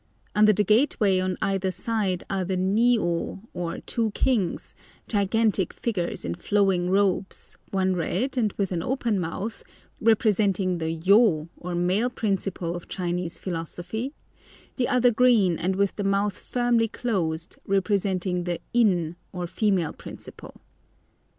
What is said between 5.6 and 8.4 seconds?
figures in flowing robes, one red